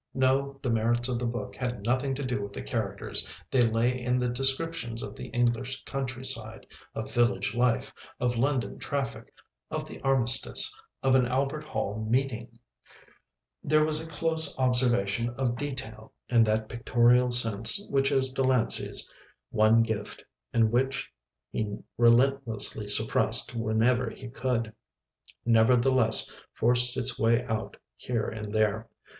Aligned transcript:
No, 0.15 0.57
the 0.63 0.71
merits 0.71 1.07
of 1.09 1.19
the 1.19 1.27
book 1.27 1.55
had 1.55 1.83
nothing 1.83 2.15
to 2.15 2.23
do 2.25 2.41
with 2.41 2.53
the 2.53 2.63
characters, 2.63 3.29
they 3.51 3.69
lay 3.69 4.01
in 4.01 4.17
the 4.17 4.27
descriptions 4.29 5.03
of 5.03 5.15
the 5.15 5.27
English 5.27 5.83
countryside, 5.83 6.65
of 6.95 7.13
village 7.13 7.53
life, 7.53 7.93
of 8.19 8.35
London 8.35 8.79
traffic, 8.79 9.31
of 9.69 9.87
the 9.87 10.01
Armistice, 10.01 10.73
of 11.03 11.13
an 11.13 11.27
Albert 11.27 11.63
Hall 11.63 12.03
meeting. 12.03 12.57
There 13.63 13.85
was 13.85 14.01
a 14.03 14.09
close 14.09 14.57
observation 14.57 15.29
of 15.37 15.55
detail 15.55 16.13
and 16.29 16.47
that 16.47 16.67
pictorial 16.67 17.29
sense 17.29 17.85
which 17.87 18.11
is 18.11 18.33
Delancey's 18.33 19.07
one 19.51 19.83
gift 19.83 20.23
and 20.51 20.71
which 20.71 21.11
he 21.51 21.77
relentlessly 21.99 22.87
suppressed 22.87 23.53
whenever 23.53 24.09
he 24.09 24.29
could, 24.29 24.73
nevertheless 25.45 26.27
forced 26.55 26.97
its 26.97 27.19
way 27.19 27.43
out 27.45 27.77
here 27.97 28.27
and 28.27 28.51
there. 28.51 28.87